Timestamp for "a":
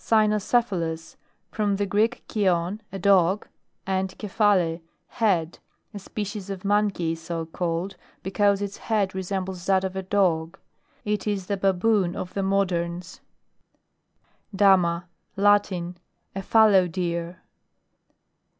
2.90-2.98, 5.94-6.00, 9.94-10.02, 16.34-16.42